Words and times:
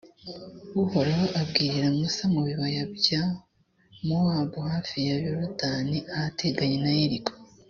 uhoraho 0.83 1.25
abwirira 1.41 1.87
musa 1.97 2.23
mu 2.33 2.41
bibaya 2.47 2.83
bya 2.97 3.23
mowabu 4.07 4.57
hafi 4.71 4.97
ya 5.07 5.15
yorudani 5.25 5.97
ahateganye 6.15 6.77
na 6.85 6.91
yeriko 6.99 7.31